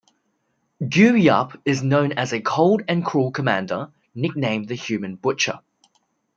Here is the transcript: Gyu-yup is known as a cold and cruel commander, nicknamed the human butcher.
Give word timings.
Gyu-yup 0.83 1.61
is 1.63 1.83
known 1.83 2.11
as 2.13 2.33
a 2.33 2.41
cold 2.41 2.81
and 2.87 3.05
cruel 3.05 3.29
commander, 3.29 3.91
nicknamed 4.15 4.67
the 4.67 4.73
human 4.73 5.15
butcher. 5.15 5.59